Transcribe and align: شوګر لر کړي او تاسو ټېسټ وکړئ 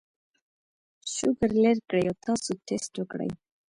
شوګر 1.13 1.51
لر 1.63 1.77
کړي 1.89 2.03
او 2.09 2.15
تاسو 2.25 2.51
ټېسټ 2.65 2.93
وکړئ 2.97 3.31